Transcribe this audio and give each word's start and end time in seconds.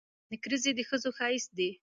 نکریزي 0.31 0.71
د 0.75 0.79
ښځو 0.89 1.09
ښایست 1.17 1.51
دي. 1.57 1.69